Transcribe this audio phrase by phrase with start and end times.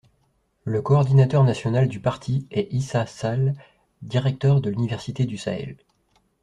[0.63, 3.53] Le coordonnateur national du Parti est Issa Sall,
[4.01, 5.77] directeur de l'Université du Sahel.